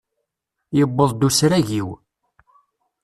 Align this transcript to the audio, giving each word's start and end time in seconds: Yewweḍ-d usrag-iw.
Yewweḍ-d 0.77 1.21
usrag-iw. 1.27 1.89